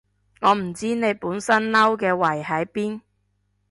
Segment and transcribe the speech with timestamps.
[0.39, 3.01] 我唔知你本身嬲嘅位喺邊